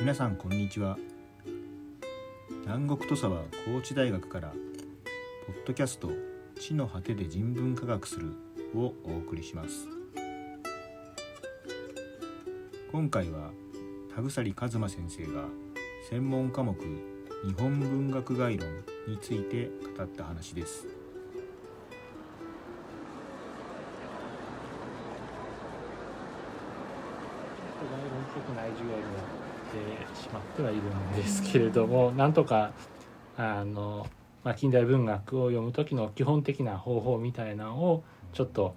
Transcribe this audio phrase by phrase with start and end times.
[0.00, 0.96] 皆さんこんにちは。
[2.64, 4.48] 南国土佐は高知大学から
[5.46, 6.10] ポッドキャスト
[6.58, 8.32] 地の果てで人文科学する
[8.74, 9.86] をお送りします。
[12.90, 13.50] 今回は
[14.16, 15.44] 田鎖一馬先生が
[16.08, 16.74] 専門科目
[17.44, 18.66] 日本文学概論
[19.06, 20.86] について語った話です。
[27.82, 29.49] 概論っぽくない授業にな
[30.14, 32.72] しまってはいるんですけれどもなんとか
[33.36, 34.06] あの、
[34.44, 38.02] まあ、近代文学を読む時の基本的な方法みたいなのを
[38.32, 38.74] ちょっと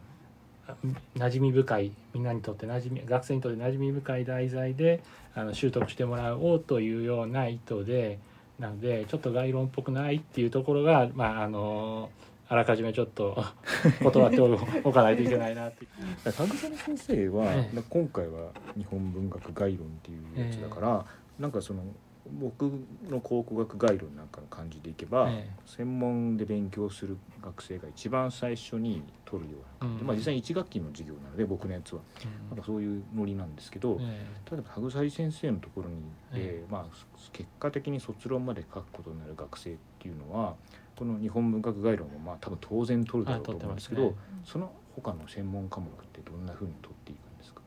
[1.18, 5.04] 馴染み深いみんなにとって馴染み学生にとって馴染み深い題材で
[5.36, 8.20] あの習得してもらおうというような意図で
[8.60, 12.10] なのでちょっと概論っぽくないっていうところがまああの
[12.50, 13.44] あらかじめちょっと
[14.04, 14.42] 断って
[14.84, 15.88] おかないといけないなって。
[16.24, 17.84] 田草先生は、ええ。
[17.90, 21.06] 今回は日本文学概論っていうやつだから、
[21.40, 21.84] なんかその
[22.26, 22.72] 僕
[23.10, 25.54] の考古学概論なんかの感じでいけば、ええ。
[25.66, 30.08] 専門で勉強する学生が一番最初に取るようなうん。
[30.08, 32.02] まあ、実際に1学期の授業なので僕のやつは。
[32.50, 35.96] なんかそういうノリなんですけど、え例えば羽草先生のところに
[36.34, 36.66] で、え。
[36.70, 36.86] まあ、
[37.32, 40.56] 結果的に卒論まで書くことになる学生っていうのは
[41.04, 47.62] この日本文学概論もまあ多分当然取るだろうと思うんですけど、あ取ってその他の専門科目ってどんなふうに取っていくんですか？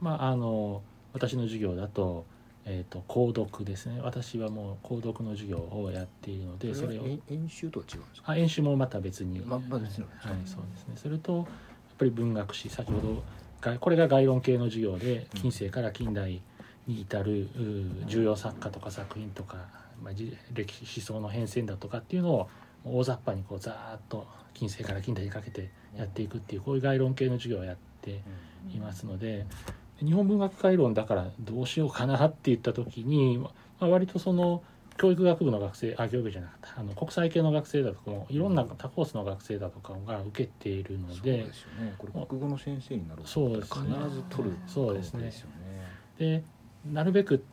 [0.00, 0.80] まああの
[1.12, 2.24] 私の授業だと,、
[2.64, 4.00] えー、と購読ですね。
[4.02, 7.02] 私はもう購読の授業をやっているのでそれを。
[7.04, 8.32] え演習とは違うんですか？
[8.32, 10.94] あ演習もまた別に、まま別のはい、そうですね。
[10.96, 11.46] それとやっ
[11.98, 13.22] ぱり文学史先ほど
[13.60, 16.40] がこれが概論系の授業で近世から近代
[16.86, 17.48] に至るう
[18.06, 19.56] 重要作家とか作品とか、
[20.02, 22.48] まあ、じ歴史思想の変遷だとかっていうのを
[22.84, 28.22] 大雑把にこうざーっと近世から近代にかけてやっていくっていうこういう概論系の授業をやって
[28.74, 29.46] いますので
[30.00, 33.50] 日本文学概論だからどうしようかなって言った時に、ま
[33.80, 34.62] あ、割とその
[34.98, 41.94] 教育学部の学生あ教育じゃなかったあの国際系の学生だとかもいろんな多コースの学生だとかが受けているのそうでですよね。
[41.96, 43.94] これ国語の先生になるとそうですね。
[43.96, 45.32] 必ず取るそうですね。
[46.18, 46.42] で
[46.92, 47.44] なるべく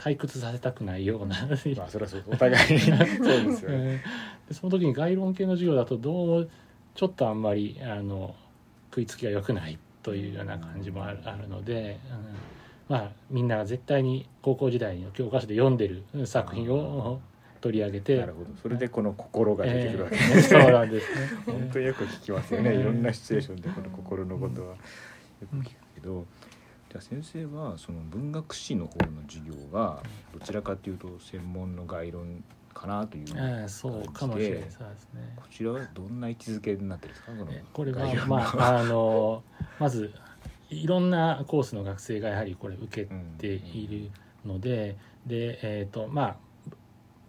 [0.00, 1.36] 退屈させたくないような。
[1.46, 1.56] まあ
[1.88, 2.80] それはそうお互いに。
[2.80, 3.06] そうで
[3.52, 3.76] すよね。
[3.78, 6.50] えーでその時に概論系の授業だとどう
[6.96, 8.34] ちょっとあんまりあの
[8.90, 12.00] 食いつきが良くないというような感じもあるあるので、
[12.88, 17.20] うん、まあみんなが絶対に高校時代の教科書で読んでる作品を
[17.60, 18.50] 取り上げてなるほど。
[18.60, 21.26] それでこの心が出てくるわけえですね、ー そうなんですね。
[21.46, 22.80] 本当によく聞きますよね、うん。
[22.80, 24.76] いろんなシチュエーションでこの心のことはよ
[25.48, 26.26] く聞くけど、
[26.90, 30.02] じゃあ先生はその文学史の方の授業が
[30.34, 32.42] どちらかというと専門の概論
[32.74, 35.32] かなというえーそうかもしれないそうですね。
[35.36, 37.32] こちらはどんな位置づけになってるんですか？
[37.32, 39.42] このえこれはまああの
[39.78, 40.12] まず
[40.68, 44.10] いろんなコースの学生がやはりこれ受けている
[44.48, 44.96] ので、
[45.26, 46.36] でえっ、とまあ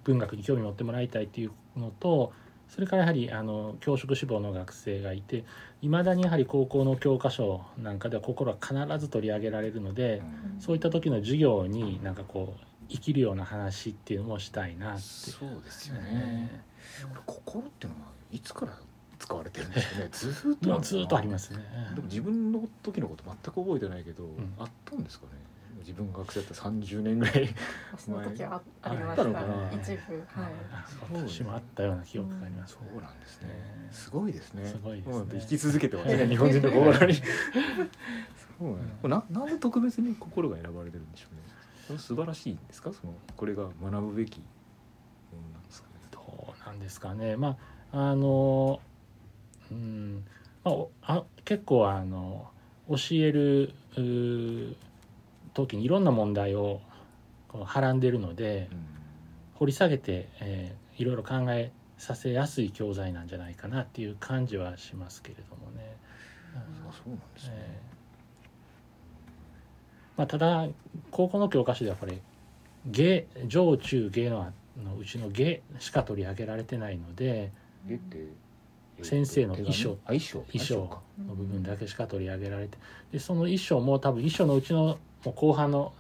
[0.04, 2.34] 文学に興味持ってもらいたいっていうのと
[2.74, 5.44] それからやはりあの教職志望の学生がいて
[5.82, 10.22] いまだにやはり高校の教科書なんかでは心は必ず取り上げられるので、
[10.60, 15.02] そういった時の授業になんかこう生きるような話っていうのもしたいなって。
[15.02, 16.64] そうですよね、
[17.02, 18.74] これ心っていうのはいつから
[19.20, 20.08] 使われてるんですかね。
[20.14, 21.66] ずーっとずっとありますすね。
[21.94, 24.54] でも自分の時のこと全く覚えてないけど、ん。
[24.58, 25.32] あったんですかね
[25.82, 27.50] 自分が学生だったら30年ぐらい
[27.92, 29.10] 私の時はありました。
[29.10, 29.72] あったのかな。
[29.74, 30.14] 一部。
[30.14, 30.54] はい。
[30.72, 33.48] あそう私もあったような記憶があります、そうなんですね。
[33.50, 34.66] ねすごいですね。
[34.66, 35.14] すごいですね。
[35.14, 36.18] もう生き続けてますええ。
[36.18, 37.14] ね日本人の心に。
[38.60, 41.42] そうねこれななんで特別に心が選ばれてるんでしょうね。
[41.88, 42.92] それ素晴らしいんですか？
[42.94, 44.46] そのこれが学ぶべきも
[45.42, 45.96] のなんですかね。
[46.12, 47.36] どうなんですかね。
[47.38, 47.58] ま
[47.92, 48.80] ああの
[49.72, 50.24] うん、
[50.64, 52.50] まあお、あ結構あの
[52.90, 53.74] 教える
[55.54, 56.82] 時にいろんな問題を
[57.48, 58.70] こうはらんでるので
[59.56, 65.98] 掘り下げて、えーいろいろ考えさせやすい教材なんじゃないかなっていう感じはしますけれどもね。
[70.18, 70.68] まあ、ただ
[71.10, 72.20] 高校の教科書ではこれ
[72.86, 77.52] 芸上中芸ののうちの芸しか取り上げられてないので
[79.02, 82.78] 先生の衣装あ衣装の部分だけしか取り上げられて
[83.12, 85.94] でその衣装も多分衣装のうちのもう後半の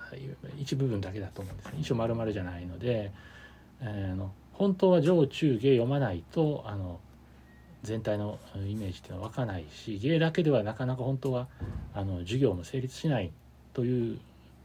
[0.60, 1.72] 一部分だけだと思うんですね。
[1.72, 3.12] 衣装丸々じゃないので、
[3.82, 4.32] えーあの
[4.62, 7.00] 本当は上中芸読まないとあの
[7.82, 11.48] 全体のイメージっていうのは湧かないし芸だけではなかなか本当は
[11.96, 13.32] あの授業も成立しない
[13.74, 14.20] という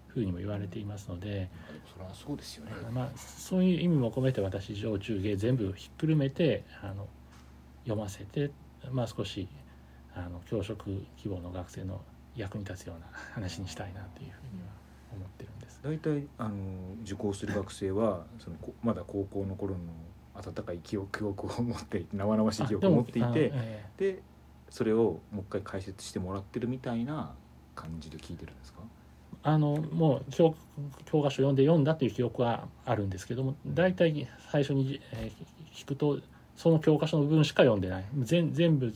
[0.09, 1.49] ふうにも言われていますので、
[1.93, 7.07] それはそうですよね、まあ、そういう意味も込めて私上中芸全部ひっくるめてあの
[7.85, 8.51] 読ませて、
[8.91, 9.49] まあ、少し
[10.15, 12.03] あの教職希望の学生の
[12.37, 14.69] 役に立つような話にしたいなというふうには
[15.13, 15.81] 思ってるんです。
[15.83, 16.55] 大体あの
[17.03, 19.81] 受講する学生はそのこまだ高校の頃の
[20.35, 24.23] 温かい記憶記憶を持っていて生々しい記憶を持っていてえで
[24.69, 27.35] それをもう一回解説してもらってるみたいな
[27.75, 28.81] 感じで聞いてるんですか？
[28.81, 28.85] ー
[29.49, 30.55] あのもう教
[31.05, 35.47] 教科書読んで読んだという記憶はあるんですけども大体最初に、えー
[35.77, 36.21] 聞くと
[36.57, 38.05] その教科書の部分しか読んでない。
[38.23, 38.91] 全全部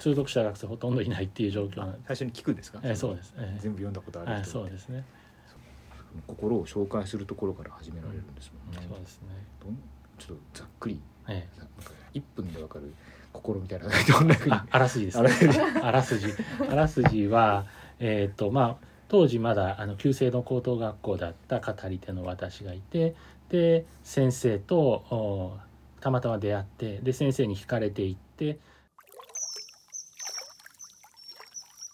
[0.00, 1.98] 通読した学生ほとんどいないっていう状況なんで。
[2.06, 5.04] 最初に聞くんですか、えーそうです、えー全部読んだことあはいる人そうですね。
[6.26, 9.28] 心を紹介するところから始められるんですもんね、そうですね。
[10.18, 11.00] ちょっとざっくり。
[11.28, 12.92] えなんか1分でわかる
[13.32, 13.86] 心みたいな
[14.50, 15.18] ああらすじです。
[15.18, 15.60] あらすじ。
[15.82, 16.26] あらすじ。
[16.68, 17.66] あらすじは
[18.00, 23.14] えっ、とまあ当時まだあの旧制の高等学校だった語り手の私がいて
[23.50, 25.56] で先生とお
[26.00, 28.58] たまたま出会ってで先生に惹かれていって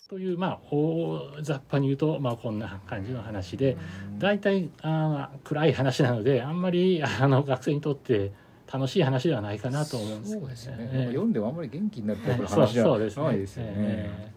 [0.08, 3.76] というまあ大雑把に言うと、まあ、こんな感じの話で
[4.18, 8.32] 大体あー暗い話なのであんまりあの学生にとって
[8.72, 13.72] 楽しい話ではないかなと思うんですけどそうですよね、ええ読んでもあんまり元気になるタイプのそう話じゃないですよね。
[13.76, 14.32] え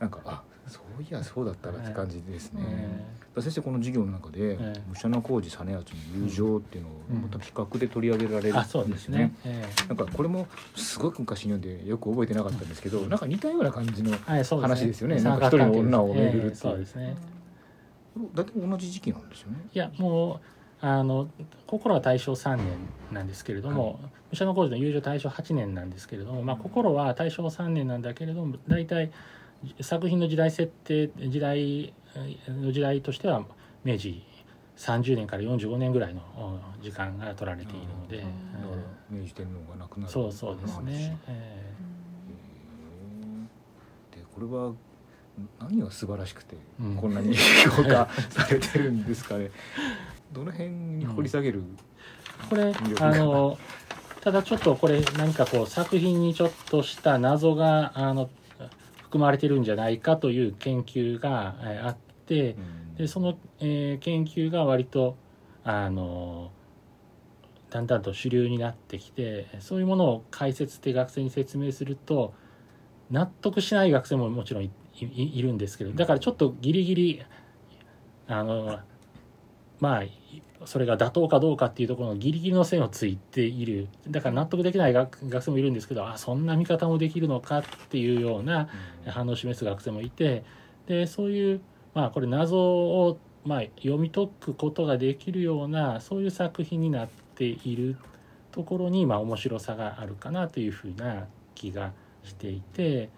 [0.00, 0.42] なんかあ
[0.96, 2.62] そういやそうだったなって感じですね、
[3.36, 5.82] え先生この授業の中でええ武者小路実篤の
[6.24, 9.24] 友情っていうのをうんまた比較で取り上げられるんでですすよね。
[9.24, 9.34] ね。
[9.44, 10.46] えなんかこれも
[10.76, 15.18] すごく昔に読んでよく覚えてなかったんですけどなんか似たような感じの話ですよね。
[15.18, 16.44] 三なんか一人の女を巡るっていう。
[16.44, 17.16] ええそうですね。
[18.34, 19.58] だって同じ時期なんですよね。
[19.72, 20.40] いやもう
[20.84, 21.28] あの
[21.66, 22.66] 心は大正3年
[23.12, 24.00] なんですけれども、
[24.30, 29.12] 武者小路の友情大正8年なんですけれども、まあ、心は大正3年なんだけれども大体
[29.80, 31.94] 作品の時代設定時代
[32.48, 33.44] の時代としては
[33.84, 34.22] 明治
[34.76, 38.62] 30年から45年ぐらいのお時間が取られているので、うん。
[38.62, 40.12] だから明治天皇が亡くなる。
[40.12, 41.18] そうそうですね。
[41.28, 41.34] えへ
[44.16, 44.72] えでこれは
[45.60, 46.96] 何が素晴らしくて、うん。
[46.96, 49.50] こんなに評価 されてるんですかね。
[50.32, 53.58] どの辺に掘り下げる、えこれあの
[54.22, 58.30] ただちょっとこれ何かこう作品にちょっとした謎があの
[59.12, 62.94] 含まれてるんじゃないかという研究がえーあってうん。
[62.96, 65.16] でその、えー研究が割と
[65.64, 66.50] あの
[67.70, 72.34] だんだんと主流になってきてそういうものを解説って学生に説明すると
[73.10, 77.22] 納得しない学生ももちろんいるんですけどだからちょっとギリギリ
[78.28, 78.78] あの
[79.80, 80.02] まあ
[80.64, 83.88] それが妥当かどうかっていうところのギリギリの線をついている。
[84.08, 88.68] だから納得できない学学生もいるんですけどあそんな見方もできるのかっていうような
[89.06, 90.44] 反応を示す学生もいて。
[90.86, 91.60] でそういう
[91.94, 97.96] まあこれ謎をまあ読み解くことができるようなそういう作品になっている
[98.50, 101.92] ところにまあ面白さがあるかなというふうな気が
[102.24, 103.10] していて。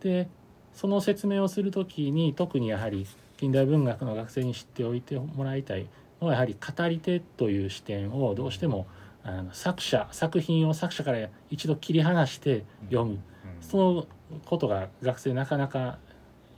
[0.00, 0.28] で
[0.74, 5.86] その説明をする時に特にやはり近代文学の学生に知っておいてもらいたい
[6.30, 8.86] やはり語り手という視点をどうしても
[9.24, 13.12] あの作者作品を作者から一度切り離して読む。
[13.12, 13.18] うん。
[13.60, 14.06] その
[14.46, 15.98] ことが学生なかなか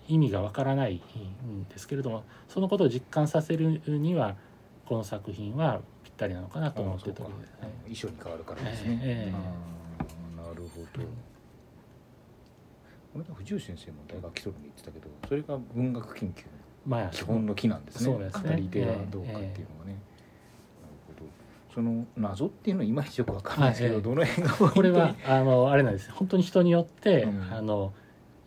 [0.08, 4.36] 意味がわからないんですけれどもそのことを実感させるには
[4.86, 7.56] この作品はぴったりなのかなと思ってるところですね。
[7.84, 9.74] 衣装に変わるからですね、えー
[10.36, 11.04] なるほど。
[13.14, 16.50] これは藤吉先生も大学基礎に言ってたけどそれが文学研究の
[16.86, 18.18] まあ基本の木なんですね。
[18.18, 18.50] ですね。
[18.50, 19.98] 語り手はどうかっていうのがね、なる
[21.06, 21.30] ほど。
[21.74, 24.02] その謎っていうのはいまいちよくわかんないですけど、はいええ。
[24.02, 27.52] どの辺がこれはあのあれなんです本当に人によって、うん。
[27.52, 27.92] あの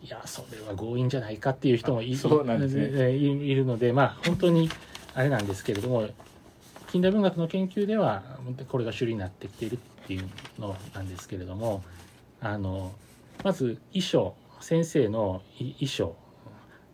[0.02, 2.88] いやそれは強引じゃないかっていう人もいあそうなんですね。
[2.92, 4.70] えいいるのでまあ本当に
[5.14, 6.08] あれなんですけれども
[6.88, 8.22] 近代文学の研究では
[8.68, 10.28] これが主流になってきているっていう
[10.58, 11.82] のなんですけれども
[12.40, 12.92] あの
[13.44, 16.14] まず衣装先生のい衣装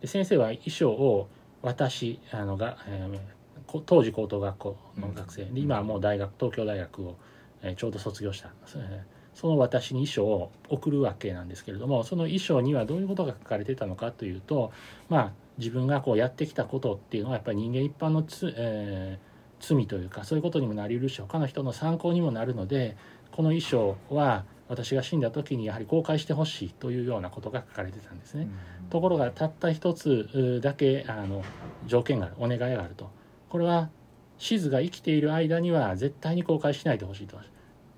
[0.05, 1.27] で先生は衣装を
[1.63, 3.19] 私あのが、えー
[3.65, 7.15] こ当時高等学校の学生、で今はもう大学東京大学を、
[7.63, 14.71] えーちょうど卒業した、えーその私に衣装を送るわけなんですけれどもその衣装にはどういうことが書かれてたのかというと
[15.09, 22.95] まあ自分がこうやってきたことっていうのはやっぱり人間一般のつ、えー罪というかそういうことにもなりうるし他の人の参考にもなるので
[23.31, 28.47] この衣装は私が死んだ時にやはり公開してほしいというようなことが書かれてたんですね。
[28.83, 28.89] うん。
[28.89, 31.43] ところがたった一つうだけあの
[31.85, 33.09] 条件があるお願いがあると。
[33.49, 33.89] これは
[34.37, 37.37] シズが生きている間には絶対に公開しないでほしいと。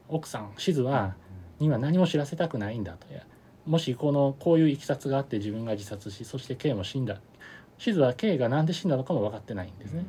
[0.09, 1.15] 奥さんシズは
[1.59, 3.07] には何も知らせたくないんだと。
[3.65, 7.19] もしこのこういういきさつがあって自分が自殺しそして K も死んだ。
[7.77, 10.05] シズは K が何で死んだのかも分かってないんですね。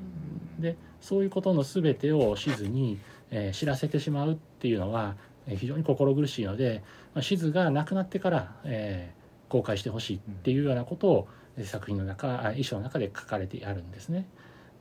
[0.58, 2.98] でそういうことの全てをシズに、
[3.30, 6.82] えー知らせてしまうっていうのは、えー非常に心苦しいので、
[7.14, 11.28] まあ、シズが亡くなってから、えー公開してほしいっていうようなことを、
[11.64, 14.28] 作品の中衣装の中で書かれてあるんですね。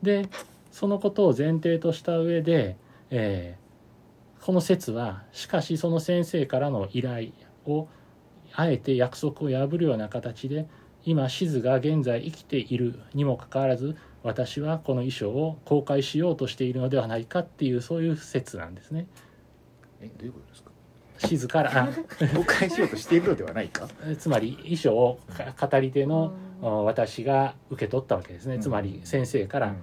[0.03, 0.29] で
[0.71, 2.77] そのことを前提とした上で、
[3.09, 3.67] えー
[4.45, 7.31] この説はしかしその先生からの依頼
[7.65, 7.87] を
[8.53, 10.67] あえて約束を破るような形で
[11.03, 19.07] 今シズが現在生きているにもかかわらず私はこの衣装を公開しようとしているのではないかっていうそういう説なんですね。
[20.01, 20.71] えどういうことですか？
[21.19, 21.87] シズからあ
[22.35, 23.87] 公開しようとしているのではないか？
[24.19, 25.19] つまり衣装を
[25.55, 28.59] か語り手の私が受け取ったわけですね。
[28.59, 29.75] つまり先生からうん。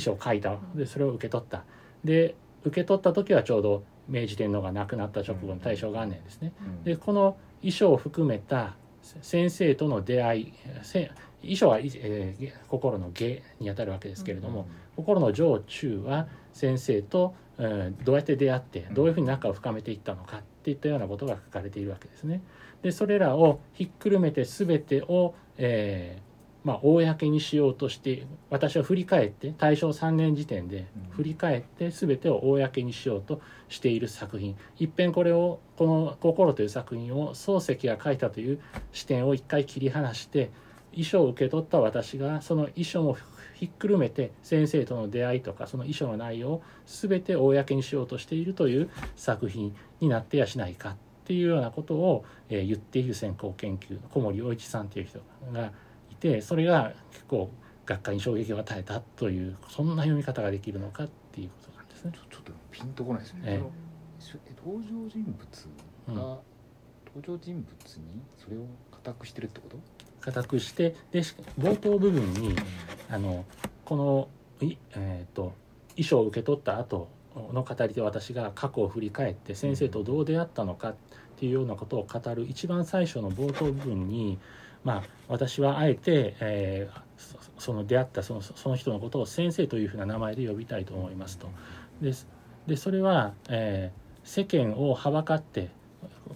[0.02, 0.56] 装を書いた。
[0.74, 1.64] でそれを受け取った。
[2.04, 2.34] で
[2.64, 6.52] 受け取った時はちょうど明治天皇が亡くなった直後の大正元年ですね。
[6.60, 6.84] うん。
[6.84, 8.74] でこの衣装を含めた
[9.22, 11.10] 先生との出会いせ
[11.42, 22.42] 衣装は、えー心の下にあたるわけですけれども、心の上中は先生と、えーどうやって出会ってどういうふうに仲を深めていったのかっていったようなことが書かれているわけですね。
[22.82, 26.30] でそれらをひっくるめて全てを、えー
[26.62, 31.10] まあ、公にしようとして私は振り返って大正3年時点でうん。
[31.10, 34.56] 振り返って全てを公にしようとしている作品。
[34.78, 38.60] いっぺんこれをこの「心」という作品を漱石が書いたという
[38.92, 40.50] 視点を一回切り離して
[40.92, 43.16] 衣装を受け取った私がその衣装も
[43.60, 55.20] ひっくるめて先生との出会いとかその衣装の内容を全て公にしようとしているという作品になってやしないかっていうようなことを、えー言っている先行研究の小森洋一さんという人
[55.52, 55.72] が
[56.10, 57.50] いてそれが結構
[57.84, 62.12] 学会に衝撃を与えたというそんな読み方ができるのかっていうことなんですね。
[62.14, 63.62] ちょっとピンとこないですね、え
[64.64, 66.38] 登場人物が、うん
[67.14, 68.60] 登場人物にそれを
[68.92, 69.76] 固くしてるってこと、
[70.20, 72.56] 固くしてでし冒頭部分に
[73.08, 73.44] あの
[73.84, 74.28] この
[74.64, 75.52] い、えー、と
[75.90, 77.08] 衣装を受け取った後
[77.52, 80.94] の語りで私が過去を振り返って先生とどう出会ったのかっ
[81.36, 84.38] ていうようなことを語る一番最初の冒頭部分に、
[84.84, 91.50] まあ、私はあえて、えーそその出会ったそのその人のことを先生というふうな名前で呼びたいと思いますと。
[92.00, 92.26] です
[92.66, 95.70] でそれは、えー世間をはばかって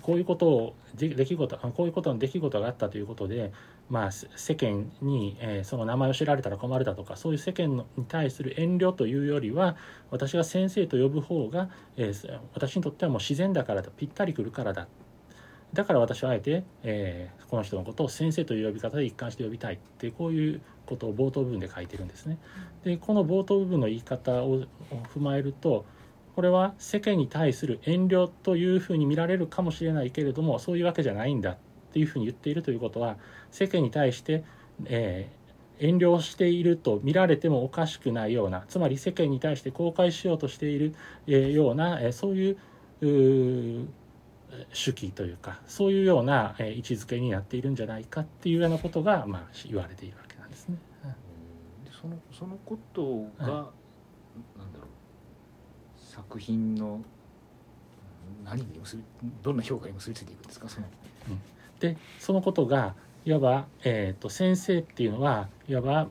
[0.03, 3.53] こういうことをで出来事こういうことの出来事があったということで、
[3.91, 9.77] まあ、世間に、えーその名前を知られたら困るだとかそういう世間のに対する遠慮というよりは
[10.11, 14.89] 私が先生と呼ぶ方が、えー私にとってはもう自然だからだぴったりくるからだ
[15.73, 22.39] だから私はあえて、えーこの人のことを先生という呼び方で一貫して呼びたいってこういうことを冒頭部分で書いてるんですね。
[22.85, 24.67] でこの冒頭部分の言い方をを
[25.15, 25.85] 踏まえると
[26.35, 31.57] これは世間に対する遠慮というふうに見られるかもしれないけれどもそういうわけじゃないんだっ
[31.93, 33.19] ていうふうに言っているということは
[33.55, 34.45] 世間に対して、
[34.87, 35.45] えー
[35.81, 40.95] 遠慮をしていると見られてもおかしくないようなつまり世間に対して公開しようとしている、
[41.27, 42.57] えーような、えーそういう
[43.01, 43.87] うー
[44.73, 50.77] 手記というかそういうような、えー位置づけになっているんじゃないかっていうようなことが、まあ、言われているわけなんですね。
[51.85, 53.51] でそのそのことが、は
[54.57, 57.01] なんだろう作品の
[58.45, 59.03] 何に結び
[59.43, 60.87] どんな評価に結びついていくんですかその。
[61.81, 62.95] でそのことが
[63.27, 66.09] いわば、えー、と先生っていうのはいわば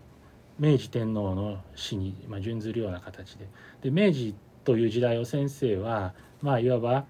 [0.59, 3.47] 明治天皇の死に、まあ、準ずるような形で。
[3.81, 7.05] で明治という時代を先生は、まあ、いわば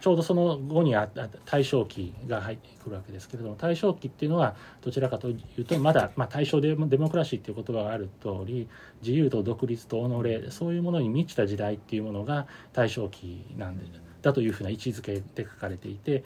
[0.00, 8.68] ちょうどその後にあった大正期が入ってくるわけですけれども大正期っていうのはどちらかというとまだ、まあ、大正デモデモクラシーっていう言葉がある通り
[9.02, 13.84] 自由と独立と己そういうものに満ちた時代っていうものが大正期なんで
[14.22, 16.24] だというふうな位置づけで書かれていて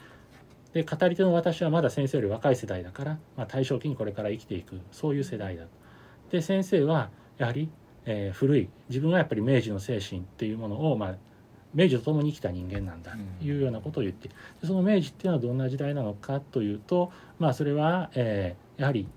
[0.73, 5.65] で語り手の私はまだ先生より若い世代だから、まあ、大正期にこれから生きていくそういう世代だ。
[6.31, 7.69] で先生はやはり、
[8.05, 11.15] えー古い自分はやっぱり明治の精神っていうものを、まあ、
[11.73, 14.33] 明治と共に生きた人間なんだというようなことを言ってで
[14.65, 19.07] その明治っていうのはどんな時代なのかというと、まあ、それは、えーやはり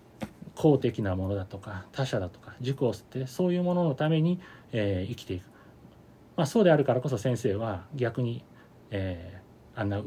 [0.54, 4.38] 公的なものだとか他者だとか自己を捨てそういうもののために、
[4.72, 5.44] えー生きていく、
[6.36, 8.44] まあ、そうであるからこそ先生は逆に、
[8.90, 10.02] えーあんな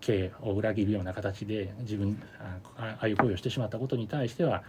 [0.00, 4.62] 刑を裏切るような形で自分あああいう行為をしてしまったことに対しては、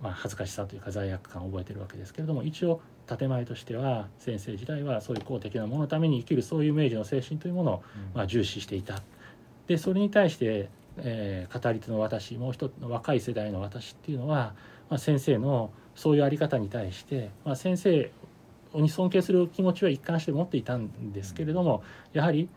[0.00, 7.82] まあ、恥ずかしさというか罪悪感を覚えてるわけですけれども一応建前としては先生時代はそういう公的なもののために生きるそういう明治の精神というものを、
[8.14, 9.02] まあ、重視していた。
[9.66, 10.68] でそれに対して、
[10.98, 14.54] えー語り手の私もう一つの若い世代の私っていうのは、
[14.90, 18.10] まあ、先生のそういうあり方に対して、まあ、先生
[18.74, 22.48] に尊敬する気持ちは一貫して持っていたんですけれどもやはり、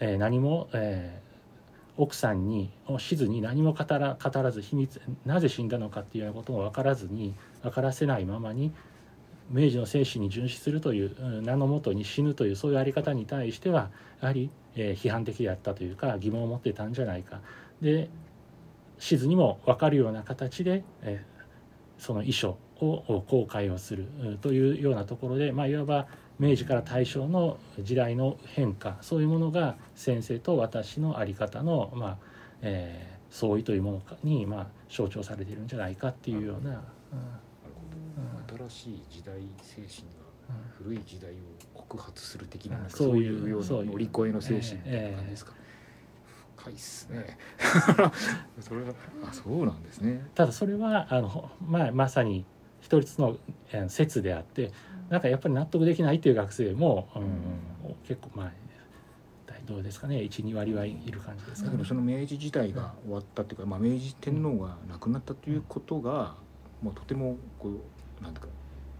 [0.00, 1.31] えー何も、えー
[1.96, 8.72] 奥さんにしずに何も語ら語らず秘密なぜ死んだのかっていうようなことも分からずに分からせないままに
[9.50, 17.40] 明治の精神に殉死するという名のもとに死ぬというそういうあり方に対してはやはり、えー批判的であったというか疑問を持ってたんじゃないか。
[17.82, 18.08] で
[18.98, 21.32] しずにも分かるような形で、えー
[21.98, 24.06] その遺書を公開をする
[24.40, 26.06] というようなところで、まあ、いわば
[26.38, 32.18] 明治から大正の時代の変化そういうものが先生と私の在り方の、まあ
[32.62, 36.82] えー、相違というものに、まあ、象徴されているんじゃないかっていうような。
[38.68, 40.22] 新しい時代精神が
[40.78, 41.34] 古い時代を
[41.74, 42.90] 告発する的な,、うん。
[42.90, 45.52] そういうような乗り越えの精神みたいな感じですか、
[46.56, 47.38] 深いっすね。
[48.60, 50.26] それはあそうなんですね。
[50.34, 52.44] ただそれはあの、まあ、まさに
[52.82, 53.38] 一つの
[53.72, 54.72] えー説であって
[55.08, 57.24] なんかやっぱり納得できないっていう学生も、うん
[58.06, 58.52] 結構まあ
[59.46, 61.76] 大どうですかね12割はいる感じですかね。
[61.76, 61.84] だけど。
[61.88, 66.34] その明治時代が終わったっていうか、まあ、明治天皇が亡くなったということが、
[66.82, 67.70] まあ、とてもこ
[68.20, 68.52] うなんていうか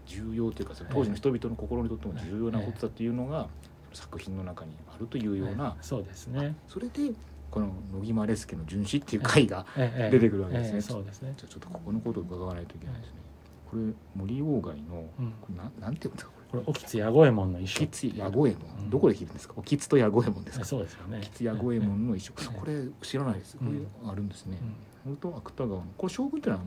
[0.05, 3.47] 重要というかその当時の人々の心にとっても重要なことだっていうのが、
[3.93, 6.55] 作品の中にあるというような、そうですね。
[6.67, 7.11] それで
[7.51, 10.09] この「野木マレスケの殉死」っていう回が、ええ。
[10.11, 10.75] 出てくるわけですね。
[10.75, 10.81] ええ。
[10.81, 11.33] そうですね。
[11.37, 13.22] じゃあちょっとここのことを伺わないといけないですね。
[13.73, 15.31] これ森鴎外の、うん。
[15.41, 17.79] これなんなんていうんですかここれ沖津弥五右衛門の衣装。
[17.81, 18.89] れ吉津弥五右衛門、うん。
[18.91, 19.55] どこで聞いるんですか？
[19.63, 20.65] 吉津と弥五右衛門ですか？
[20.65, 21.19] そうですよね。
[21.21, 23.57] 吉津弥五右衛門の衣装、ええこれ知らないです。
[23.57, 23.71] これ
[24.11, 24.59] あるんですね、
[25.05, 25.15] うん。
[25.15, 26.61] それと芥川のこれ将軍ってのは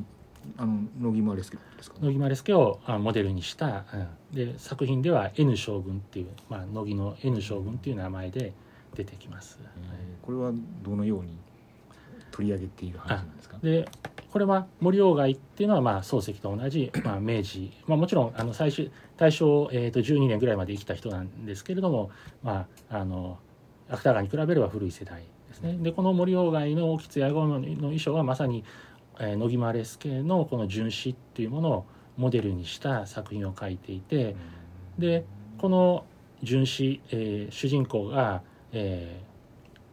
[0.59, 3.85] あの野木マレスケですか、野木マレスケをあモデルにした、
[4.33, 4.37] うん。
[4.37, 8.53] で作品では N 将軍っていう、まあ、乃木の N 将軍っていう名前で
[8.95, 9.61] 出てきます。
[9.63, 11.37] えーこれはどのように
[12.33, 13.59] 取り上げている話なんですか？
[13.63, 13.89] で
[14.37, 22.11] これは森鴎外っていうのはまあ漱石と同じ、 まあ、明治、まあ、もちろんあの最終大正、えー、と12年ぐらいまで生きた人なんですけれども、
[22.43, 23.39] まあ、あの
[23.89, 25.79] 芥川に比べれば古い世代ですね。
[25.81, 28.63] でこの森鴎外の沖津弥五の衣装はまさに、
[29.19, 31.85] えー、野木マレスケのこの殉死っていうものを
[32.19, 34.37] モデルにした作品を書いていて
[34.99, 35.25] で
[35.57, 36.05] この
[36.43, 39.27] 殉死、えー主人公が、えー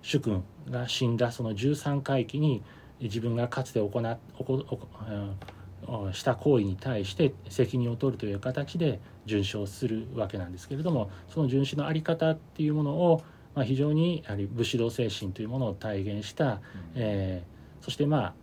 [0.05, 2.61] 主君が死んだその13回忌に
[3.03, 13.21] 自分がかつて行っおこおこうんした行為に対して責任を取るという形で殉死をするわけなんですけれどもその殉死の在り方っていうものを、
[13.53, 16.61] まあ、非常にやはり武士道精神というものを体現した、
[16.95, 18.33] えーそしてまあ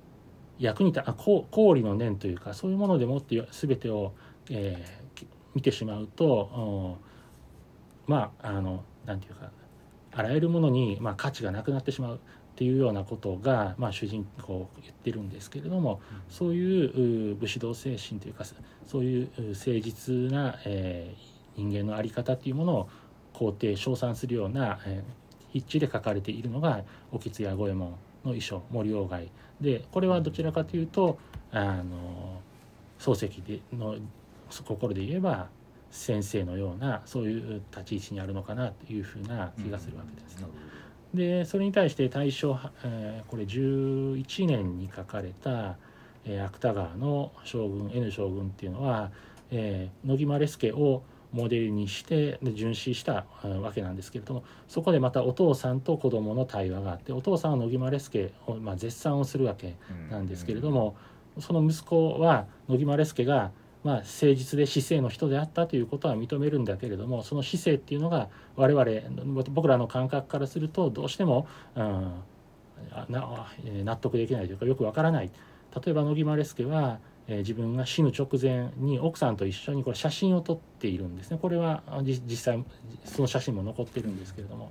[0.58, 4.12] 役に立あこう公理の念というかそういうものでもって全てを、
[4.50, 6.98] えーき見てしまうと、
[8.06, 9.50] うんまああのなんていうか
[10.12, 12.20] あらゆるものに、まあ、価値がなくなってしまう
[12.60, 18.44] っていうようなことが、まあ、主人公言ってるんですけれどもそういう武士道精神というか
[18.86, 22.88] そういう誠実な、えー人間の在り方っていうものを
[23.34, 29.28] 肯定称賛するような、えー筆致で書かれているのが沖津弥五右衛門の衣装森鴎外
[29.60, 31.18] でこれはどちらかというと
[31.50, 32.40] あの
[33.00, 33.96] 漱石での
[34.48, 35.48] 心で言えば
[35.90, 40.46] 先生のようなそういう立ち位置にあるのかなというふうな気がするわけですね。
[41.14, 45.76] でそれに対して大正、えーこれ11年に書かれた、
[46.24, 49.10] えー芥川の将軍 N 将軍っていうのは、
[49.50, 59.76] えー野木マレスケをモデルにしてで殉死したわけなんですけれどもそこでまたお父さんと子供の対話があってお父さんは野木マレスケを、まあ、絶賛をするわけ
[60.10, 60.96] なんですけれども、
[61.38, 72.12] その息子は野木マレスケが、まあ、誠実で市政の人であったということは認めるんだけれどもその市政っていうのが我々僕らの感覚からするとどうしても、うん、
[73.08, 75.30] 納得できないというかよくわからない。
[75.84, 76.98] 例えば野木マレスケは、
[77.30, 81.38] えー自分が死ぬ直前に奥さんと一緒にこれ写真を撮っているんですね。
[81.40, 82.62] これは実際
[83.04, 84.70] その写真も残ってるんですけれども。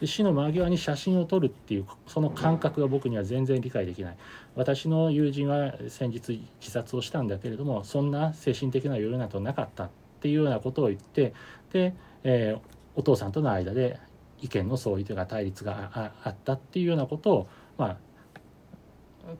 [0.00, 4.16] で死の間際に写真を撮るっていうその感覚が僕には全然理解できない。
[4.54, 9.90] 私の友人は先日自殺をしたんだけれどもそんな精神的な余裕などなかったっ
[10.20, 11.34] ていうようなことを言って
[11.72, 14.00] で、えーお父さんとの間で
[14.40, 17.96] 意見の相違というか対立があったっていうようなことをまあ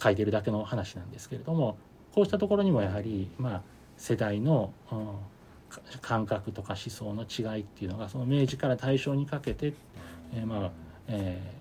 [0.02, 1.78] 書いてるだけの話なんですけれども
[2.16, 3.62] こうしたところにもやはりまあ
[3.96, 5.08] 世代の、うん
[6.00, 9.74] 感覚とか思想の違いっていうのがその明治から大正にかけて、
[10.32, 10.70] えーまあ
[11.08, 11.56] えー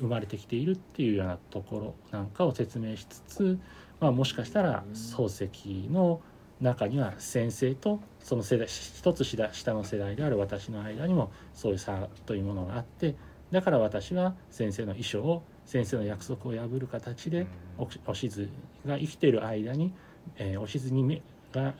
[0.00, 3.58] 生まれてきているっていうようなところなんかを説明しつつ、
[4.00, 6.20] まあ、もしかしたら漱石の
[6.60, 13.16] 中には先生とその世代一つ下下の世代である私の間にもそういう差というものがあって
[13.50, 17.46] だから私は先生の衣装を先生の約束を破る形で
[17.78, 18.48] おおしず
[18.86, 19.92] が生きている間に、
[20.36, 21.22] えーおしずに目
[21.52, 21.74] が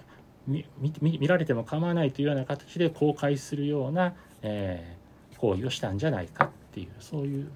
[0.47, 0.65] 見
[1.01, 5.05] 見られても構わないというような形で公開するような、えー
[5.39, 7.51] 行為をしたんじゃないかっていうそういう、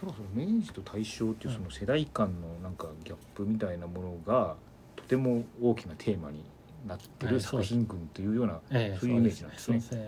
[0.00, 4.56] ただその明治と大正っていうその世代間のなんかギャップみたいなものが
[4.96, 6.42] とても大きなテーマに
[6.88, 9.80] なってる作品群というようなえーそういうイメージなんですね。
[9.80, 9.98] そう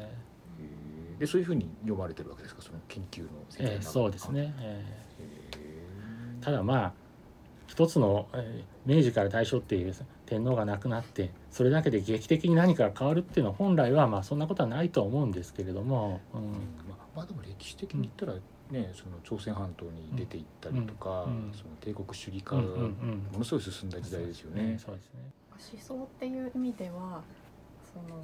[1.18, 2.62] でそういうふうに読まれてるわけですか？
[2.62, 4.84] その研究の世界の中えーそうですね、え
[5.20, 6.92] へーただまあ
[7.66, 9.92] 一つの、えー明治から大正っていう
[10.26, 16.42] 天皇が亡くなってそれだけで劇的に何かが変わるっていうのは本来はまあそんなことはないとは思うんですけれども、うん。
[16.88, 18.34] まあ、まあでも歴史的に言ったら
[18.70, 21.46] ね、その朝鮮半島に出ていったりとか、うん。
[21.48, 21.52] うん。
[21.52, 22.82] その帝国主義化がうんうんうん。
[23.32, 24.78] ものすごい進んだ時代ですよね。
[24.78, 25.20] そうですね。
[25.50, 27.22] 思想っていう意味では
[27.92, 28.22] その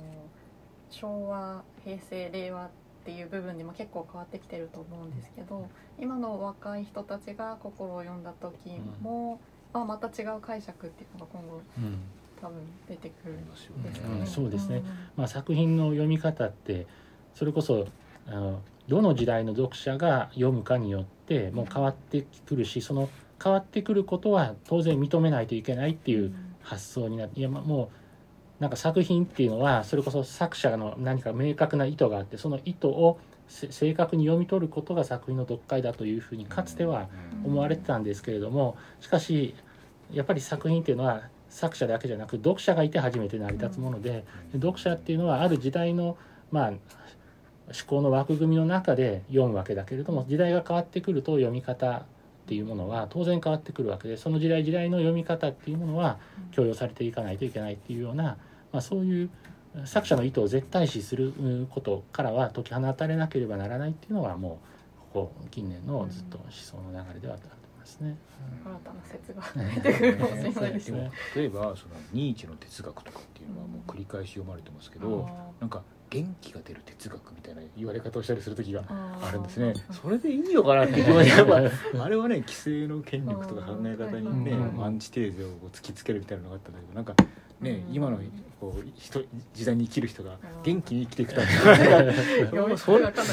[0.88, 2.70] 昭和平成令和っ
[3.04, 8.56] ていう部分にも結構変わってきてると思うんですけど今の若い人たちが心を読んだ時
[9.00, 9.40] も、
[9.72, 11.98] まあ、また違う解釈っていうのが今後うん。
[12.40, 12.56] 多分
[12.88, 14.20] 出てくるんますよですかね。
[14.20, 14.26] うん。
[14.26, 14.78] そうですね。
[14.78, 14.84] ん。
[15.16, 16.86] まあ、作品の読み方って
[17.34, 17.86] それこそ
[18.26, 23.08] あのどの時代の読者が読むかによってもう変わってくるしその
[23.42, 27.88] 変わってくることは当然認めないといけないっていう発想になっていやまあもう
[28.62, 37.08] なんか作品っていうのはそれこそ作者の何か明確な意図があってその意図をせ正確に読み取ることが作品の読解だというふうにかつては
[37.44, 39.56] 思われてたんですけれどもしかし
[40.12, 46.16] やっぱり作品っていうのは作者だけじゃなく読者がいて初めて成り立つもので読者っていうのはある時代の
[46.52, 46.78] まあ思
[47.88, 52.04] 考の枠組みの中で読むわけだけれども時代が変わってくると読み方
[52.42, 56.18] っていうものは当然変わってくるわけでその時代時代の読み方っていうものは
[56.50, 58.36] 強要されていかないといけないっていうような、
[58.72, 59.30] まあ、そういう
[59.84, 64.60] 作者の意図を絶対視するうんことからは解き放たれなければならないっていうのがも
[64.94, 68.16] うここ近年のずっと思想の流れではあったと思いますね。
[68.64, 70.98] 新たな説が出てくるかもしれないですね。
[70.98, 75.28] で も例えばそのニーチェの哲学とかっていうのはもう繰り返し読まれてますけど、
[75.60, 79.72] なんか元気が出る哲学みたいな言われ方をしたりする時があるんですね。
[79.90, 81.56] それでいいのかなって気持ちやっぱ
[82.04, 87.14] あれはね規制の権力とか考え方にねうんアンチテーゼを突きつけるみたいなのがあったんだけどなんか
[87.62, 87.94] ねうん。
[87.94, 88.18] 今の
[88.60, 89.20] こう人
[89.54, 90.38] 時代に生きる人がうん。
[90.62, 91.52] 元気に生きて いくために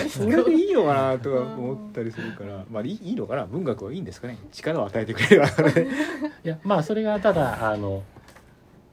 [0.09, 2.65] それでいいのかなとか思ったりするから。
[2.71, 3.45] まあいいいいのかな？
[3.45, 4.37] 文学はいいんですかね？
[4.51, 5.47] 力を与えてくれれば。
[6.43, 8.03] いやまあそれがただあの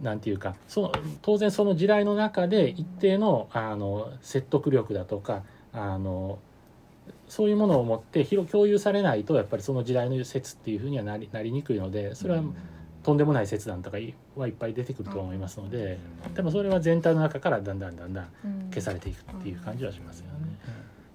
[0.01, 6.39] なんていうかそ当然その時代の中で一定のあの説得力だとかあの
[7.29, 12.43] そういうものを持って広共有されないとやっぱりその時代の説っていうふうにはなりなりにくいのでそれは
[13.07, 13.99] とんでもない説談とか
[14.35, 15.97] はいっぱい出てくると思いますので
[16.35, 18.29] でもそれは全体の中からだんだんだんだん
[18.71, 20.59] 消されていくっていう感じはしますよね。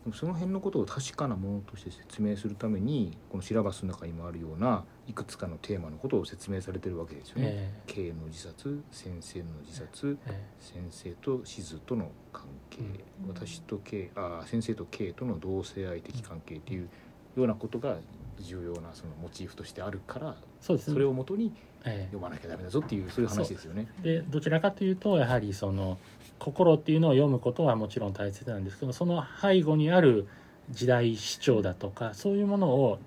[0.05, 7.47] でもその辺のことを確かなものとして説明するためにこのシラバスの中にもあるようないくつかのテーマのことを説明されてるわけですよね。
[7.49, 10.47] え K の自殺先生の自殺ええ。
[10.59, 12.83] 先生としずとの関係、う
[13.25, 13.27] ん。
[13.27, 16.89] 私と K あ先生と K との同性愛的関係っていう
[17.35, 17.97] ようなことが
[18.39, 23.87] 重要なそのモチーフとしてあるからそれをもとにええ読まなきゃダメだぞっていうそういう話ですよね。
[24.03, 25.97] でどちらかというとやはりその
[26.39, 30.27] 心っていうのを読むことはもちろん大切なんですけどその背後にある
[30.69, 32.99] 時代主張だとかそういうものを、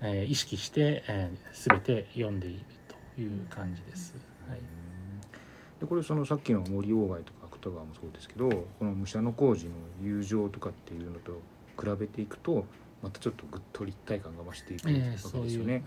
[0.00, 2.64] えー意識して、えー、全て読んでいる
[3.14, 4.14] という感じです。
[4.48, 4.58] はい
[5.80, 11.40] でこれそのさっきの森鴎外とか芥川もそうですけどこの武者小路の友情とかっていうのと
[11.76, 12.66] 比べていくと
[13.02, 15.84] またちょっとぐっと立体感が増していくわけえーですそういうよね。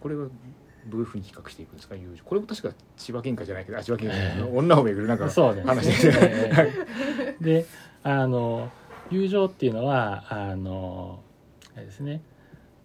[0.00, 0.26] これは
[0.86, 1.94] どういうふうに比較していくんですか？
[1.96, 2.24] 友情。
[2.24, 4.46] これも確か千葉県下じゃないけどあ千葉県下。
[4.48, 5.68] 女をめぐるなんかそうですね。
[5.70, 5.92] 話で。
[5.92, 6.18] すよね。
[6.22, 7.66] えーで
[8.02, 8.70] あの
[9.10, 11.20] 友情っていうのはあの
[11.76, 12.22] あれですね。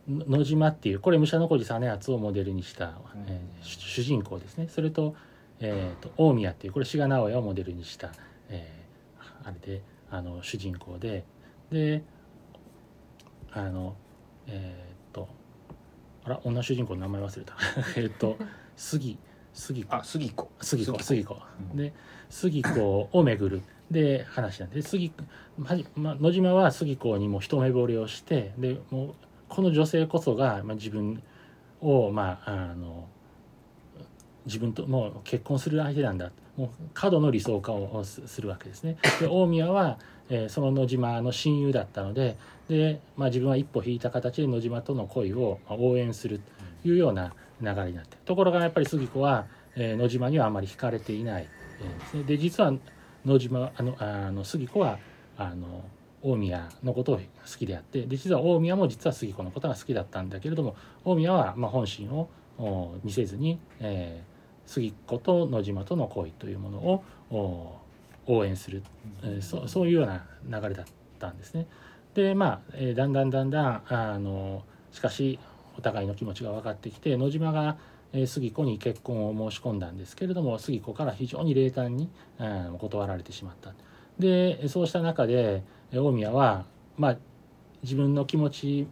[0.10, 2.94] の野島っていうこれ武者小路実篤をモデルにした、
[3.28, 4.68] えー主主人公ですね。
[4.70, 5.16] それと,、
[5.60, 8.12] えー、と大宮っていうこれ志賀直哉をモデルにした、
[8.50, 11.24] えーあれであの主人公で。
[11.72, 12.04] で
[13.52, 13.96] あの
[14.48, 14.95] えっ、と
[16.26, 17.56] あら女主人公の名前忘れた。
[17.96, 18.38] えっと
[18.76, 19.18] 杉
[19.54, 19.96] 杉子。
[19.96, 20.52] あ杉子。
[20.60, 21.38] 杉子杉子。
[21.72, 21.78] うん。
[21.78, 21.94] で
[22.30, 23.62] 杉子を巡る。
[23.92, 24.82] で話なんで。
[24.82, 25.12] 杉
[25.64, 29.14] はじ、まあ、野島は杉子にも一目惚れをしてでもう
[29.48, 31.22] この女性こそが、まあ、自分
[31.82, 33.08] をまああの
[34.46, 36.32] 自分ともう結婚する相手なんだ。
[36.58, 38.98] もう過度の理想化をすするわけですね。
[39.20, 42.38] で大宮は、えーその野島の親友だったので
[42.70, 46.40] で、まあ、自分は一歩引いた形で野島との恋を応援する
[46.84, 51.48] というような流れになってところがやっぱり杉子は、えー野島にはあまり惹かれていない、
[51.80, 52.74] えーでね、で実は
[53.26, 55.00] 野島あのあの杉子は
[55.38, 55.84] あの
[56.22, 57.22] 大宮のことを好
[57.58, 62.30] きであってで実は大宮も実は杉子のことが好きだったんだけれども大宮はまあ本心を
[63.04, 64.36] 見せずに、えー
[64.66, 67.78] 杉子と野島との恋というものをお
[68.28, 68.84] 応援する、
[69.24, 70.26] えーそそういうような
[70.62, 70.86] 流れだっ
[71.20, 71.68] たんですね。
[72.14, 75.40] でまあ、えーだんだんだんだんあのしかし
[75.78, 77.78] お互いの気持ちが分かってきて野島が、
[78.14, 82.10] えー杉子に結婚を申し込んだんですけれども杉子から非常に冷淡に、
[82.40, 83.74] うん断られてしまった。
[84.20, 86.66] でそうした中でえー大宮は、
[86.98, 87.18] まあ、
[87.84, 88.88] 自分の気持ち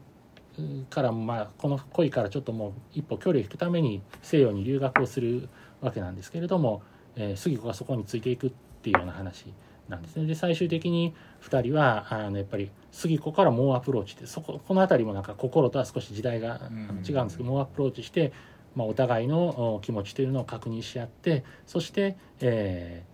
[0.90, 5.50] からもまあこの恋からちょっともう一歩距離を引くために西洋に留学をする
[5.82, 6.84] わけなんですけれども、
[7.16, 9.46] えー、杉子がそこについていくっていうような話
[9.88, 10.26] なんですね。
[10.26, 16.60] で最終的に2人はあのやっぱり杉子から猛アプローチでそここの辺りもなんか心とは少し時代が
[17.08, 18.34] 違うんですけど、猛アプローチして、
[18.76, 23.06] まあ、お互いの気持ちというのを確認し合ってそして、え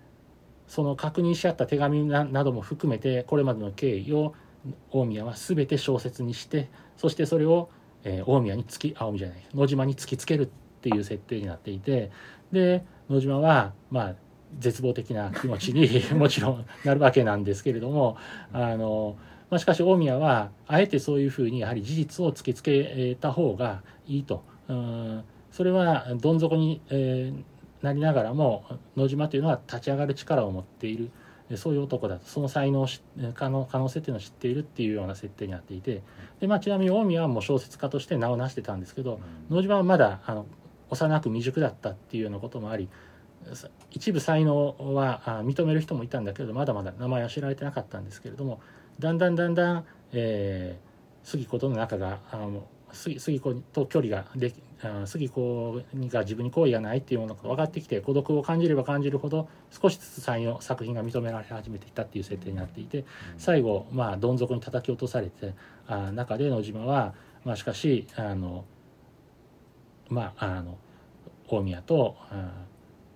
[0.67, 4.34] ー、その確認し合った手紙なども含めてこれまでの経緯を
[4.89, 7.69] 大宮は全て小説にしてそしてそれを、
[8.03, 10.47] えー、大宮に突き青宮じゃない野島に突きつけるっ
[10.82, 12.12] ていう設定になっていて
[12.51, 14.15] で野島はまあ
[14.58, 18.18] 絶望的な気持ちに もちろんなるわけなんですけれども
[18.52, 19.16] あの、
[19.50, 24.44] まあ、しかし大宮はあえてそういうふうにやはり事実を突きつけた方がいいと。
[24.68, 31.10] うんそれはどん底に、えー、なりながらも野島というのは立ち上がる力を持っている。
[31.56, 32.28] そういう男だと。
[32.28, 32.86] その才能
[33.34, 36.04] 可能可能性っていうのを知っているっていうような設定になっていて。
[36.40, 40.46] で、まあ、ちなみに大宮はもう小説家として名を成してたんですけど、野島はまだあの
[40.90, 42.88] 幼く未熟だったっていうようなこともあり
[43.91, 48.62] 一部才能は認める人もいたんだけれどまだまだ名前は知られてなかったんですけれども
[48.99, 54.56] だんだんだんだん、えー、杉子との仲があの杉子と距離ができ
[55.06, 63.04] 杉子が自分に好意がないっていうものが分かってきて孤独を感じれば感じるほど少しずつ才能作品が認められ始めていったっていう設定になっていて
[63.38, 65.54] 最後まあどん底に叩き落とされて
[65.86, 68.63] あ中で野島は、まあ、しかしあの
[70.08, 70.78] まああの
[71.49, 72.52] 大宮とあ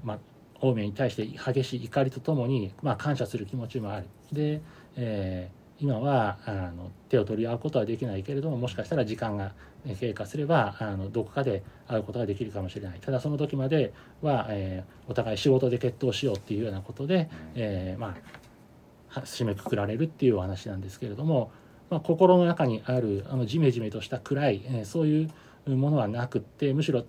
[0.03, 0.19] まあ、
[0.61, 4.07] 大宮に対して激しい怒りとともに、まあ、感謝する気持ちもある。
[4.31, 4.61] で、
[4.95, 9.53] えー、今はあの手を取り合うことはできないけれどももしかしたら時間が
[9.99, 18.15] 経過すればあのどこかで会うことができるかもしれないただその時までは、えー、お互い仕事で決闘しようっていうようなことで、えー、ま
[19.13, 21.51] あ締めくくられるっていうお話なんですけれども、
[21.89, 25.29] まあ、心の中にあるあのジメジメとした暗い、えー、そうい
[25.67, 27.03] うものはなくってむしろ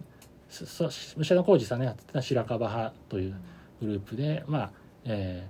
[1.17, 3.35] 武者の浩二さんのやってた白樺派という
[3.81, 4.71] グループでまあ、
[5.05, 5.47] え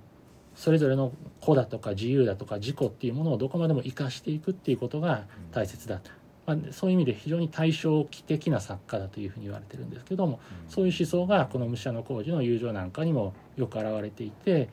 [0.55, 6.11] ー、それぞれの子だとか自由だとか自己っていうものをどこまでも生かしていくっていうことが大切だと。
[6.45, 14.69] まあ、そういう意味で非常に対照的な作家だというふうに言われてるんですけども、そういう思想がこの武者の工事の友情なんかにもよく表れていて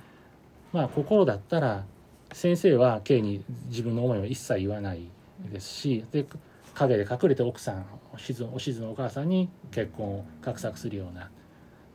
[0.72, 1.84] まあ心だったら
[2.32, 5.08] 先生は K に自分の思いを一切言わない
[5.50, 6.26] ですしで
[6.74, 11.30] 陰で隠れて奥さんおしずおしずのお母さんに結婚を画策するような。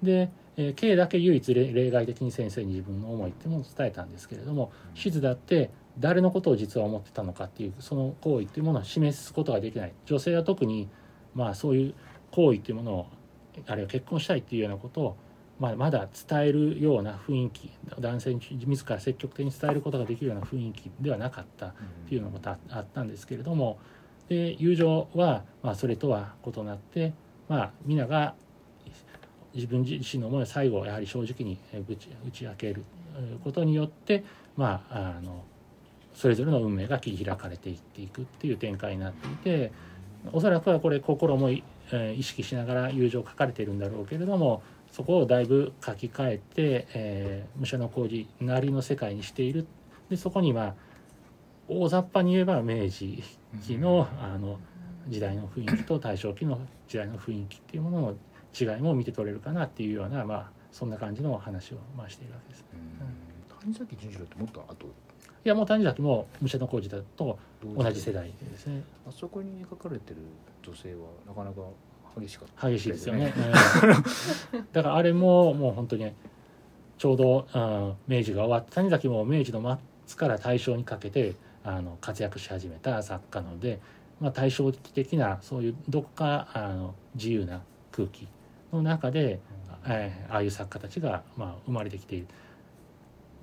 [0.02, 9.94] で、えー、K だけ唯一例外的に先生に自分の思いっていうのを伝えたんですけれどもしずだって誰のことを実は思ってたのかっていうその行為っていうものを示すことができない。
[10.06, 10.90] 女性は特に
[11.34, 11.94] まあそういう
[12.32, 13.08] 行為っていうものを
[13.66, 15.18] あるいは結婚したいっていうようなことを
[15.60, 21.74] まあ、まだ伝えるような雰囲気男性自ら積極的に伝えることができるような雰囲気ではなかったっ
[22.08, 23.80] ていうのもあったんですけれども、
[24.30, 27.14] で友情は、まあ、それとは異なって、
[27.48, 28.36] まあ、皆が
[29.54, 32.84] 自分自身の思いを最後やはり正直に打ち打ち明ける
[33.44, 34.24] ことによって、
[34.56, 35.44] まあ、あの
[36.14, 39.72] それぞれの運命が切り開かれていっていくっていう展開になっていて
[40.32, 41.64] おそらくはこれ心も意
[42.22, 44.62] 識しながら友情書かれているんだろうけれども
[44.92, 49.68] そこをだいぶ書き換えて、えー、武者の工事なりの世界にしている。
[50.10, 50.76] でそこにまあ
[51.68, 53.24] 大雑把に言えば明治
[53.66, 54.60] 期のあの
[55.08, 58.16] 時代の雰囲気と大正期の時代の雰囲気っていうものの
[58.60, 62.66] 違いも見て取れるかなっていうようなまあそんな感じの話をまあしているわけです。
[63.62, 68.84] 谷崎潤次郎ってもっと後いやもう谷崎も武者の工事だと同じ世代ですね。
[69.08, 70.18] あそこに描かれてる
[70.64, 71.62] 女性はなかなか
[72.20, 73.34] 激しかった、ね、激しいですよね。
[74.74, 76.12] だからあれももう本当に
[76.98, 81.36] ちょうど、うん、明治が終わって谷崎も明治の末から大正にかけて
[81.68, 83.80] あの活躍し始めた作家なので、
[84.22, 88.26] まあ、対照的なそういうどこかあの自由な空気
[88.72, 89.42] の中で、
[89.86, 92.28] えー、ああいう作家たちが、まあ、生まれてきている。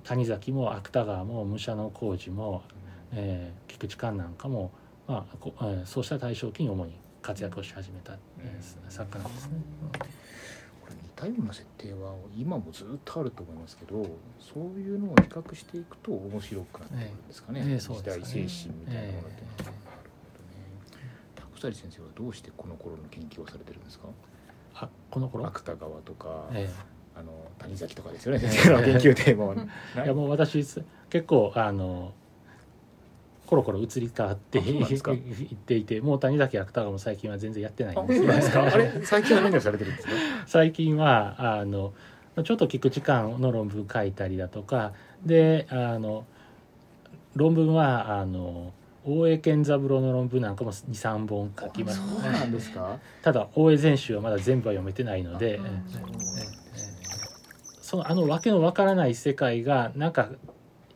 [0.03, 2.63] 谷崎も芥川も武者の工事も、
[3.11, 4.71] えー、菊池寛なんかも、
[5.07, 9.53] まあえー、そうした大正期に主に活躍をし始めた、えー、作家なんですね。
[9.99, 10.05] た
[11.27, 14.05] ような設定は今もずっとあると思いますけど
[14.39, 17.79] そういうのを比較していくと面白くなってくるんですかね,、ええ。
[17.79, 24.07] 時代精神みたいなものって、ええ、なるほどね拓先生はどうしてこの頃の研究をされてるんですか？
[24.75, 25.45] あこの頃？
[25.47, 26.73] 芥川とか、ええ、
[27.17, 28.39] あの谷崎とかですよね。
[28.51, 29.55] 先生の研究テーマは、
[30.03, 30.57] いやもう私
[31.09, 32.13] 結構あの
[33.45, 38.33] コロコロ移り変わって いっていてもう谷崎芥川も最近は全然やってないんですけど
[39.05, 40.13] 最近は何をされてるんですか？
[40.47, 41.93] 最近はあの
[42.43, 44.91] ちょっと聞く時間の論文書いたりだとか
[45.25, 46.25] であの
[47.35, 48.73] 論文はあの
[49.07, 52.97] 大江健三郎の論文なんかも23本書きましそうたなんですか？
[53.21, 55.59] ただ大江全集はまだ全部は読めてないので、
[57.81, 60.29] そのあの訳のわからない世界がなんか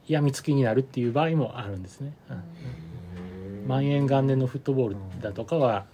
[0.10, 2.14] 病みつきになるっていう場合もあるんですね。
[2.30, 2.34] う
[3.66, 3.68] ん。
[3.68, 5.86] 万延元年のフットボールだとかは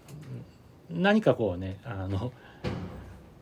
[0.89, 2.32] 何かこうねあの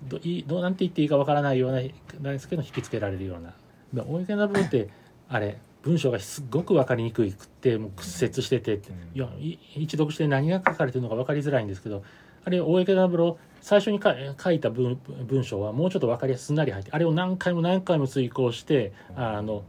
[0.08, 1.78] どいどうなんて言っていいかわからないような
[2.22, 3.54] なんですけど引きつけられるような。
[3.94, 4.90] で大江健三郎って
[5.30, 8.82] あれ文章がすっごく分かりにくくってもう屈折してて、うん。
[9.14, 12.04] いやい一読して何が書かれてるのか分かりづらいんですけど
[12.46, 19.64] あれ大江健三郎最初にか書いた文文章はもうちょっと分かりやすすんなり入ってあれを何回も何回も追考してあの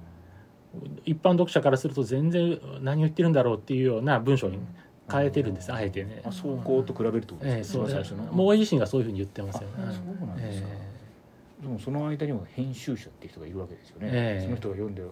[1.04, 4.58] 一般読者からすると全然何を言ってるんだろうっていうような文章に
[5.10, 5.72] 変えてるんです。
[5.72, 6.28] あえてねあ。
[6.30, 8.24] 走行と比べるとええそう最初の。
[8.24, 9.94] もう大江自身がそういうふうに言ってますよあね。
[9.94, 10.68] そうなんですか、
[11.62, 14.44] でもその間にも編集者っていう人がいるわけですよね、ええ。
[14.44, 15.02] その人が読んで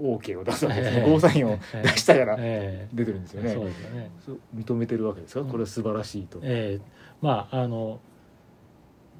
[0.00, 1.04] OK を出すわけですええ。
[1.04, 2.36] ねゴーサインを出したから。
[2.38, 4.10] え出てるんですよね、えそうですよね。
[4.56, 5.40] 認めてるわけですか？
[5.40, 5.48] うん。
[5.48, 6.84] これは素晴らしいと、ええ。
[7.20, 8.00] まああの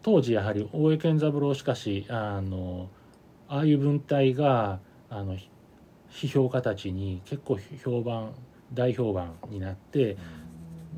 [0.03, 2.89] 当時やはり大江健三郎しかしあの
[3.49, 5.37] ああいう文体があの
[6.13, 8.33] 批評家たちに結構評判
[8.73, 10.17] 大評判になって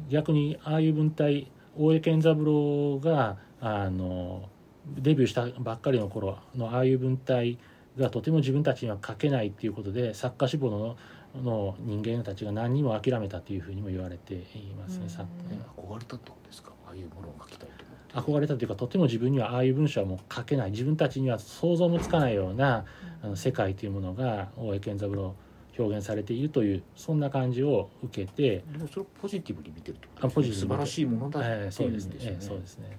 [0.09, 4.49] 逆にああいう文体大江健三郎があの
[4.87, 7.59] デビューしたばっかりの頃のああいう文体
[7.97, 10.97] がとても自分たちには書けないっていうことで作家志望の
[11.43, 15.07] の人間たちが何人も諦めたというふうにも言われていますね。
[15.77, 16.71] 憧れたってことですか？
[16.87, 17.84] ああいうものを書きたいと
[18.15, 20.71] 憧れたというかとても自分にはああいう文章はもう書けない。
[20.71, 22.85] 自分たちには想像もつかないような
[23.23, 25.35] あの世界というものが大江健三郎
[25.77, 32.99] 表現されているというそんな感じを受けて、でもそれをポジティブに見てるとあポジティブに素晴らしいものだってえーそういうんですね、えですよねーそうですね。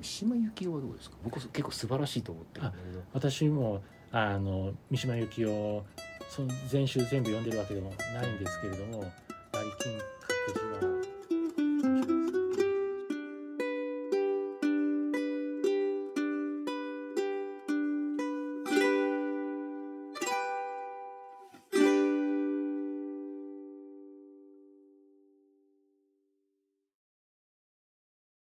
[0.00, 1.16] 三島由紀夫はどうですか？
[1.24, 2.60] 僕は結構素晴らしいと思って
[3.12, 3.82] 私も
[4.12, 5.84] あの三島由紀夫
[6.28, 9.98] その全集全部読んでるわけでもないんですけれどもやはり金